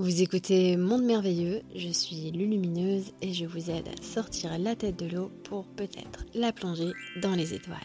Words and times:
Vous 0.00 0.22
écoutez 0.22 0.78
Monde 0.78 1.04
Merveilleux, 1.04 1.60
je 1.74 1.90
suis 1.90 2.30
Lulumineuse 2.30 3.12
et 3.20 3.34
je 3.34 3.44
vous 3.44 3.68
aide 3.70 3.86
à 3.86 4.02
sortir 4.02 4.58
la 4.58 4.74
tête 4.74 4.96
de 4.96 5.04
l'eau 5.04 5.28
pour 5.44 5.66
peut-être 5.74 6.24
la 6.32 6.54
plonger 6.54 6.94
dans 7.20 7.34
les 7.34 7.52
étoiles. 7.52 7.76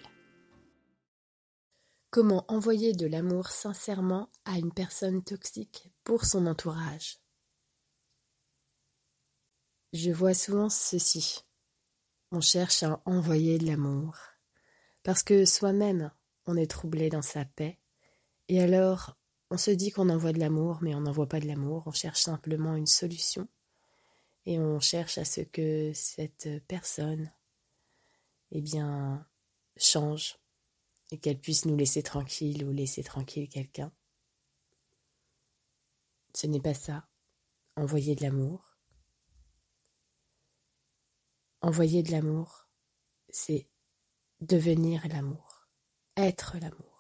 Comment 2.11 2.45
envoyer 2.47 2.93
de 2.93 3.05
l'amour 3.05 3.47
sincèrement 3.47 4.29
à 4.45 4.57
une 4.57 4.71
personne 4.71 5.25
toxique 5.25 5.89
pour 6.05 6.23
son 6.23 6.47
entourage? 6.47 7.19
Je 9.91 10.11
vois 10.11 10.33
souvent 10.33 10.69
ceci. 10.69 11.41
On 12.31 12.39
cherche 12.39 12.83
à 12.83 13.01
envoyer 13.03 13.57
de 13.57 13.65
l'amour 13.65 14.15
parce 15.03 15.21
que 15.21 15.43
soi-même 15.43 16.13
on 16.45 16.55
est 16.55 16.71
troublé 16.71 17.09
dans 17.09 17.21
sa 17.21 17.43
paix 17.43 17.77
et 18.47 18.61
alors 18.61 19.17
on 19.51 19.57
se 19.57 19.71
dit 19.71 19.91
qu'on 19.91 20.09
envoie 20.09 20.33
de 20.33 20.39
l'amour, 20.39 20.79
mais 20.81 20.95
on 20.95 21.01
n'envoie 21.01 21.29
pas 21.29 21.39
de 21.39 21.47
l'amour, 21.47 21.83
on 21.85 21.91
cherche 21.91 22.21
simplement 22.21 22.75
une 22.75 22.87
solution 22.87 23.47
et 24.45 24.59
on 24.59 24.79
cherche 24.79 25.17
à 25.17 25.25
ce 25.25 25.41
que 25.41 25.91
cette 25.93 26.49
personne, 26.67 27.31
eh 28.51 28.61
bien, 28.61 29.27
change 29.77 30.39
et 31.11 31.19
qu'elle 31.19 31.39
puisse 31.39 31.65
nous 31.65 31.75
laisser 31.75 32.03
tranquille 32.03 32.63
ou 32.65 32.71
laisser 32.71 33.03
tranquille 33.03 33.49
quelqu'un. 33.49 33.91
Ce 36.33 36.47
n'est 36.47 36.61
pas 36.61 36.73
ça. 36.73 37.07
Envoyer 37.75 38.15
de 38.15 38.23
l'amour. 38.23 38.77
Envoyer 41.61 42.03
de 42.03 42.11
l'amour, 42.11 42.67
c'est 43.29 43.67
devenir 44.41 45.07
l'amour, 45.07 45.67
être 46.15 46.57
l'amour 46.59 46.94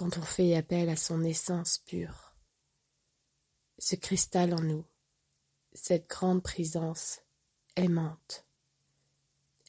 quand 0.00 0.16
on 0.16 0.22
fait 0.22 0.56
appel 0.56 0.88
à 0.88 0.96
son 0.96 1.22
essence 1.24 1.76
pure, 1.76 2.34
ce 3.76 3.96
cristal 3.96 4.54
en 4.54 4.62
nous, 4.62 4.86
cette 5.74 6.08
grande 6.08 6.42
présence 6.42 7.20
aimante, 7.76 8.46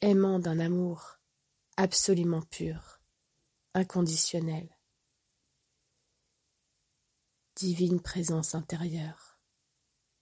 aimant 0.00 0.38
d'un 0.38 0.58
amour 0.58 1.18
absolument 1.76 2.40
pur, 2.40 3.02
inconditionnel, 3.74 4.74
divine 7.54 8.00
présence 8.00 8.54
intérieure, 8.54 9.38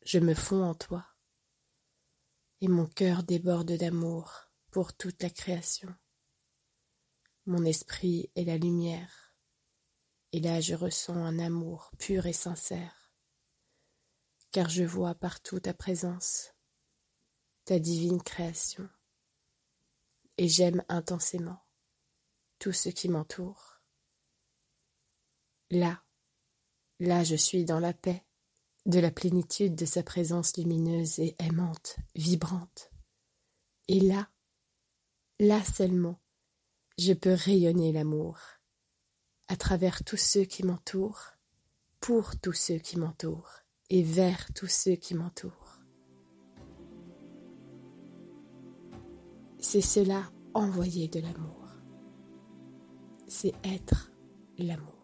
je 0.04 0.18
me 0.18 0.34
fonds 0.34 0.64
en 0.64 0.74
toi, 0.74 1.06
et 2.60 2.66
mon 2.66 2.86
cœur 2.86 3.22
déborde 3.22 3.76
d'amour 3.76 4.50
pour 4.72 4.92
toute 4.92 5.22
la 5.22 5.30
création. 5.30 5.94
Mon 7.46 7.64
esprit 7.64 8.28
est 8.34 8.42
la 8.42 8.58
lumière, 8.58 9.29
et 10.32 10.40
là 10.40 10.60
je 10.60 10.74
ressens 10.74 11.16
un 11.16 11.38
amour 11.38 11.90
pur 11.98 12.26
et 12.26 12.32
sincère, 12.32 13.12
car 14.52 14.68
je 14.68 14.84
vois 14.84 15.14
partout 15.14 15.60
ta 15.60 15.74
présence, 15.74 16.54
ta 17.64 17.78
divine 17.78 18.22
création, 18.22 18.88
et 20.38 20.48
j'aime 20.48 20.84
intensément 20.88 21.60
tout 22.58 22.72
ce 22.72 22.88
qui 22.88 23.08
m'entoure. 23.08 23.80
Là, 25.70 26.02
là 26.98 27.24
je 27.24 27.36
suis 27.36 27.64
dans 27.64 27.80
la 27.80 27.92
paix, 27.92 28.24
de 28.86 28.98
la 28.98 29.10
plénitude 29.10 29.74
de 29.74 29.84
sa 29.84 30.02
présence 30.02 30.56
lumineuse 30.56 31.18
et 31.18 31.36
aimante, 31.38 31.96
vibrante. 32.14 32.90
Et 33.88 34.00
là, 34.00 34.30
là 35.38 35.62
seulement, 35.64 36.20
je 36.98 37.12
peux 37.12 37.34
rayonner 37.34 37.92
l'amour 37.92 38.38
à 39.50 39.56
travers 39.56 40.04
tous 40.04 40.16
ceux 40.16 40.44
qui 40.44 40.64
m'entourent, 40.64 41.32
pour 41.98 42.38
tous 42.38 42.52
ceux 42.52 42.78
qui 42.78 42.96
m'entourent 42.96 43.50
et 43.90 44.04
vers 44.04 44.46
tous 44.54 44.68
ceux 44.68 44.94
qui 44.94 45.16
m'entourent. 45.16 45.80
C'est 49.58 49.80
cela 49.80 50.30
envoyer 50.54 51.08
de 51.08 51.18
l'amour. 51.18 51.66
C'est 53.26 53.54
être 53.64 54.12
l'amour. 54.56 54.99